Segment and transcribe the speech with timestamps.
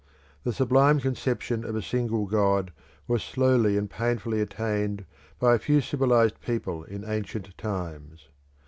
[0.43, 2.71] The sublime conception of a single God
[3.07, 5.05] was slowly and painfully attained
[5.37, 8.27] by a few civilised people in ancient times.